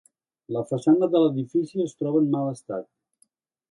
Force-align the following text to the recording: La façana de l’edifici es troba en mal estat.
La 0.55 0.63
façana 0.71 1.09
de 1.15 1.21
l’edifici 1.25 1.85
es 1.87 1.97
troba 2.03 2.25
en 2.25 2.35
mal 2.37 2.53
estat. 2.57 2.93